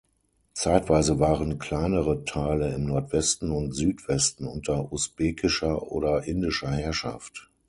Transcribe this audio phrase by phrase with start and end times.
[0.55, 7.51] Zeitweise waren kleinere Teile im Nordwesten und Südwesten unter usbekischer oder indischer Herrschaft.